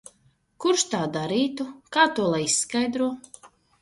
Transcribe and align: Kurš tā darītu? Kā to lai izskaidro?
Kurš 0.63 0.85
tā 0.93 1.01
darītu? 1.17 1.67
Kā 1.97 2.07
to 2.21 2.25
lai 2.33 2.41
izskaidro? 2.47 3.11